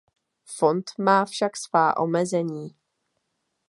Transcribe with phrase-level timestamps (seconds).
[0.45, 2.75] Fond má však svá omezení.